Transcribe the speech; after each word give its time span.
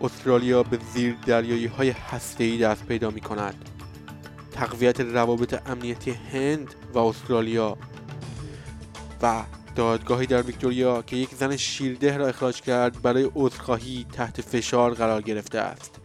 استرالیا 0.00 0.62
به 0.62 0.78
زیر 0.94 1.16
دریایی 1.26 1.66
های 1.66 1.90
هسته 1.90 2.56
دست 2.56 2.86
پیدا 2.86 3.10
می 3.10 3.20
کند 3.20 3.54
تقویت 4.52 5.00
روابط 5.00 5.62
امنیتی 5.66 6.10
هند 6.10 6.74
و 6.94 6.98
استرالیا 6.98 7.76
و 9.22 9.42
دادگاهی 9.76 10.26
در 10.26 10.42
ویکتوریا 10.42 11.02
که 11.02 11.16
یک 11.16 11.34
زن 11.34 11.56
شیرده 11.56 12.16
را 12.16 12.28
اخراج 12.28 12.60
کرد 12.60 13.02
برای 13.02 13.30
عذرخواهی 13.34 14.06
تحت 14.12 14.40
فشار 14.40 14.94
قرار 14.94 15.22
گرفته 15.22 15.58
است. 15.58 16.00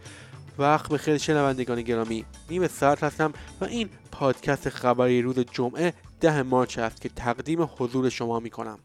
وقت 0.58 0.88
به 0.88 0.98
خیلی 0.98 1.18
شنوندگان 1.18 1.82
گرامی. 1.82 2.24
نیم 2.50 2.68
ساعت 2.68 3.04
هستم 3.04 3.32
و 3.60 3.64
این 3.64 3.88
پادکست 4.12 4.68
خبری 4.68 5.22
روز 5.22 5.38
جمعه 5.38 5.94
ده 6.20 6.42
مارچ 6.42 6.78
است 6.78 7.00
که 7.00 7.08
تقدیم 7.08 7.68
حضور 7.78 8.08
شما 8.08 8.40
می 8.40 8.50
کنم 8.50 8.78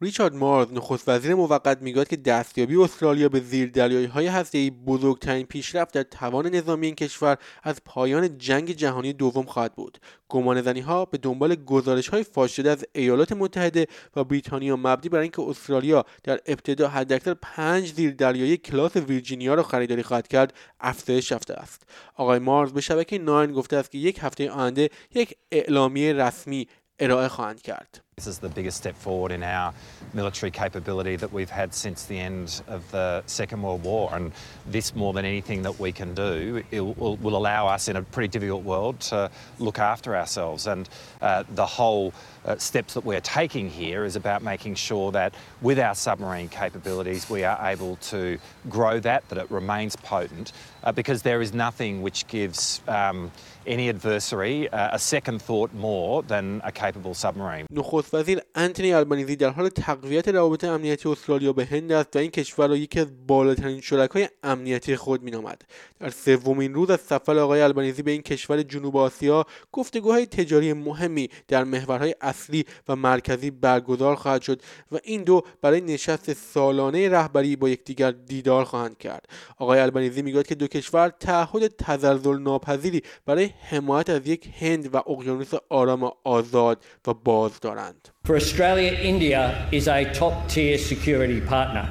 ریچارد 0.00 0.34
مارز 0.34 0.72
نخست 0.72 1.08
وزیر 1.08 1.34
موقت 1.34 1.82
می‌گوید 1.82 2.08
که 2.08 2.16
دستیابی 2.16 2.76
استرالیا 2.76 3.28
به 3.28 3.40
زیر 3.40 3.70
دریایی 3.70 4.06
های 4.06 4.26
هسته‌ای 4.26 4.70
بزرگترین 4.70 5.46
پیشرفت 5.46 5.94
در 5.94 6.02
توان 6.02 6.46
نظامی 6.46 6.86
این 6.86 6.94
کشور 6.94 7.36
از 7.62 7.76
پایان 7.84 8.38
جنگ 8.38 8.70
جهانی 8.70 9.12
دوم 9.12 9.44
خواهد 9.44 9.74
بود. 9.74 9.98
گمان 10.28 10.62
زنی 10.62 10.80
ها 10.80 11.04
به 11.04 11.18
دنبال 11.18 11.54
گزارش 11.54 12.08
های 12.08 12.22
فاش 12.22 12.58
از 12.58 12.84
ایالات 12.94 13.32
متحده 13.32 13.86
و 14.16 14.24
بریتانیا 14.24 14.76
مبنی 14.76 15.08
بر 15.08 15.18
اینکه 15.18 15.42
استرالیا 15.42 16.04
در 16.24 16.40
ابتدا 16.46 16.88
حداکثر 16.88 17.34
پنج 17.34 17.92
زیر 17.92 18.14
دریایی 18.14 18.56
کلاس 18.56 18.96
ویرجینیا 18.96 19.54
را 19.54 19.62
خریداری 19.62 20.02
خواهد 20.02 20.28
کرد 20.28 20.54
افزایش 20.80 21.30
یافته 21.30 21.54
است. 21.54 21.82
آقای 22.14 22.38
مارز 22.38 22.72
به 22.72 22.80
شبکه 22.80 23.18
ناین 23.18 23.52
گفته 23.52 23.76
است 23.76 23.90
که 23.90 23.98
یک 23.98 24.18
هفته 24.22 24.50
آینده 24.50 24.90
یک 25.14 25.36
اعلامیه 25.52 26.12
رسمی 26.12 26.68
ارائه 26.98 27.28
خواهند 27.28 27.62
کرد. 27.62 28.07
This 28.18 28.26
is 28.26 28.40
the 28.40 28.48
biggest 28.48 28.78
step 28.78 28.96
forward 28.96 29.30
in 29.30 29.44
our 29.44 29.72
military 30.12 30.50
capability 30.50 31.14
that 31.14 31.32
we've 31.32 31.48
had 31.48 31.72
since 31.72 32.06
the 32.06 32.18
end 32.18 32.62
of 32.66 32.90
the 32.90 33.22
Second 33.26 33.62
World 33.62 33.84
War. 33.84 34.10
And 34.12 34.32
this, 34.66 34.92
more 34.92 35.12
than 35.12 35.24
anything 35.24 35.62
that 35.62 35.78
we 35.78 35.92
can 35.92 36.14
do, 36.14 36.64
will, 36.72 37.14
will, 37.18 37.36
allow 37.36 37.68
us 37.68 37.86
in 37.86 37.94
a 37.94 38.02
pretty 38.02 38.26
difficult 38.26 38.64
world 38.64 38.98
to 39.02 39.30
look 39.60 39.78
after 39.78 40.16
ourselves. 40.16 40.66
And 40.66 40.88
uh, 41.22 41.44
the 41.54 41.64
whole 41.64 42.12
uh, 42.44 42.56
steps 42.56 42.94
that 42.94 43.04
we're 43.04 43.20
taking 43.20 43.70
here 43.70 44.04
is 44.04 44.16
about 44.16 44.42
making 44.42 44.74
sure 44.74 45.12
that 45.12 45.34
with 45.60 45.78
our 45.78 45.94
submarine 45.94 46.48
capabilities, 46.48 47.30
we 47.30 47.44
are 47.44 47.68
able 47.68 47.96
to 47.96 48.38
grow 48.68 48.98
that, 48.98 49.28
that 49.28 49.38
it 49.38 49.48
remains 49.48 49.94
potent, 49.94 50.52
uh, 50.82 50.90
because 50.90 51.22
there 51.22 51.40
is 51.40 51.52
nothing 51.52 52.02
which 52.02 52.26
gives 52.26 52.80
um, 52.88 53.30
any 53.66 53.88
adversary 53.88 54.68
uh, 54.70 54.94
a 54.94 54.98
second 54.98 55.42
thought 55.42 55.72
more 55.74 56.22
than 56.22 56.60
a 56.64 56.72
capable 56.72 57.14
submarine. 57.14 57.66
نخست 58.08 58.14
وزیر 58.14 58.40
انتونی 58.54 58.94
آلبانیزی 58.94 59.36
در 59.36 59.50
حال 59.50 59.68
تقویت 59.68 60.28
روابط 60.28 60.64
امنیتی 60.64 61.08
استرالیا 61.08 61.52
به 61.52 61.64
هند 61.64 61.92
است 61.92 62.16
و 62.16 62.18
این 62.18 62.30
کشور 62.30 62.68
را 62.68 62.76
یکی 62.76 63.00
از 63.00 63.26
بالاترین 63.26 63.80
شرکای 63.80 64.28
امنیتی 64.42 64.96
خود 64.96 65.22
مینامد. 65.22 65.62
در 66.00 66.10
سومین 66.10 66.74
روز 66.74 66.90
از 66.90 67.00
سفر 67.00 67.38
آقای 67.38 67.62
آلبانیزی 67.62 68.02
به 68.02 68.10
این 68.10 68.22
کشور 68.22 68.62
جنوب 68.62 68.96
آسیا 68.96 69.46
گفتگوهای 69.72 70.26
تجاری 70.26 70.72
مهمی 70.72 71.28
در 71.48 71.64
محورهای 71.64 72.14
اصلی 72.20 72.64
و 72.88 72.96
مرکزی 72.96 73.50
برگزار 73.50 74.16
خواهد 74.16 74.42
شد 74.42 74.62
و 74.92 74.98
این 75.04 75.22
دو 75.22 75.42
برای 75.62 75.80
نشست 75.80 76.32
سالانه 76.32 77.08
رهبری 77.08 77.56
با 77.56 77.68
یکدیگر 77.68 78.10
دیدار 78.10 78.64
خواهند 78.64 78.98
کرد. 78.98 79.28
آقای 79.58 79.80
البنیزی 79.80 80.22
می‌گوید 80.22 80.46
که 80.46 80.54
دو 80.54 80.66
کشور 80.66 81.08
تعهد 81.08 81.66
تزلزل 81.66 82.38
ناپذیری 82.38 83.02
برای 83.26 83.50
حمایت 83.70 84.10
از 84.10 84.26
یک 84.26 84.50
هند 84.58 84.94
و 84.94 84.96
اقیانوس 84.96 85.52
آرام 85.68 86.12
آزاد 86.24 86.84
و 87.06 87.14
باز 87.14 87.60
دارند. 87.60 87.97
For 88.24 88.36
Australia, 88.36 88.92
India 88.92 89.68
is 89.72 89.88
a 89.88 90.12
top 90.12 90.48
tier 90.48 90.76
security 90.76 91.40
partner. 91.40 91.88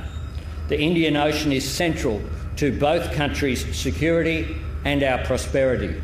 The 0.68 0.80
Indian 0.80 1.18
Ocean 1.18 1.52
is 1.52 1.68
central 1.68 2.22
to 2.58 2.78
both 2.78 3.12
countries' 3.14 3.76
security 3.76 4.56
and 4.86 5.02
our 5.02 5.24
prosperity. 5.26 6.00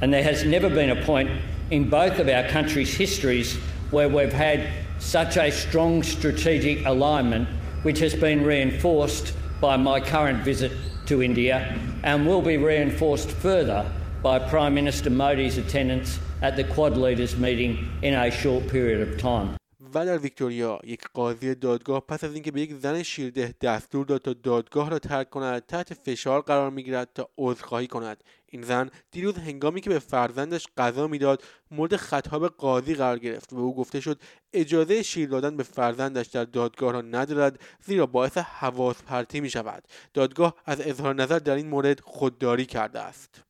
And 0.00 0.12
there 0.12 0.22
has 0.22 0.44
never 0.44 0.68
been 0.68 0.90
a 0.90 1.04
point 1.04 1.30
in 1.70 1.88
both 1.88 2.18
of 2.18 2.28
our 2.28 2.48
countries' 2.48 2.96
histories 2.96 3.56
where 3.90 4.08
we've 4.08 4.32
had 4.32 4.68
such 4.98 5.36
a 5.36 5.50
strong 5.50 6.02
strategic 6.02 6.84
alignment, 6.84 7.48
which 7.82 8.00
has 8.00 8.14
been 8.14 8.44
reinforced 8.44 9.34
by 9.60 9.76
my 9.76 10.00
current 10.00 10.42
visit 10.42 10.72
to 11.06 11.22
India 11.22 11.78
and 12.02 12.26
will 12.26 12.42
be 12.42 12.56
reinforced 12.56 13.30
further 13.30 13.90
by 14.22 14.38
Prime 14.38 14.74
Minister 14.74 15.08
Modi's 15.08 15.56
attendance 15.56 16.18
at 16.42 16.54
the 16.54 16.64
Quad 16.64 16.94
Leaders 17.04 17.38
meeting 17.38 17.72
in 18.02 18.12
a 18.12 18.30
short 18.30 18.68
period 18.68 19.00
of 19.08 19.18
time. 19.18 19.56
و 19.94 20.06
در 20.06 20.18
ویکتوریا 20.18 20.78
یک 20.84 21.00
قاضی 21.14 21.54
دادگاه 21.54 22.00
پس 22.00 22.24
از 22.24 22.34
اینکه 22.34 22.50
به 22.50 22.60
یک 22.60 22.74
زن 22.74 23.02
شیرده 23.02 23.54
دستور 23.60 24.06
داد 24.06 24.22
تا 24.22 24.32
دادگاه 24.32 24.90
را 24.90 24.98
ترک 24.98 25.30
کند 25.30 25.66
تحت 25.66 25.94
فشار 25.94 26.40
قرار 26.40 26.70
می‌گیرد 26.70 27.08
تا 27.14 27.28
عذرخواهی 27.38 27.86
کند. 27.86 28.24
این 28.46 28.62
زن 28.62 28.90
دیروز 29.10 29.38
هنگامی 29.38 29.80
که 29.80 29.90
به 29.90 29.98
فرزندش 29.98 30.66
غذا 30.76 31.06
می‌داد 31.06 31.42
مورد 31.70 31.96
خطاب 31.96 32.46
قاضی 32.48 32.94
قرار 32.94 33.18
گرفت 33.18 33.52
و 33.52 33.56
او 33.56 33.76
گفته 33.76 34.00
شد 34.00 34.20
اجازه 34.52 35.02
شیر 35.02 35.28
دادن 35.28 35.56
به 35.56 35.62
فرزندش 35.62 36.26
در 36.26 36.44
دادگاه 36.44 36.92
را 36.92 37.00
ندارد 37.00 37.60
زیرا 37.84 38.06
باعث 38.06 38.38
حواس 38.38 39.02
پرتی 39.02 39.40
می 39.40 39.50
شود 39.50 39.84
دادگاه 40.14 40.54
از 40.66 40.80
اظهار 40.80 41.14
نظر 41.14 41.38
در 41.38 41.54
این 41.54 41.68
مورد 41.68 42.00
خودداری 42.00 42.66
کرده 42.66 43.00
است. 43.00 43.49